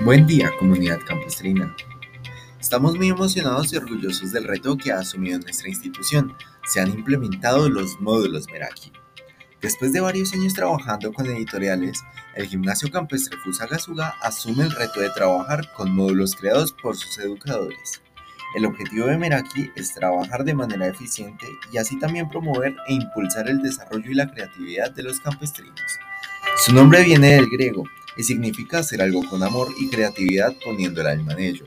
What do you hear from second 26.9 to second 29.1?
viene del griego y significa hacer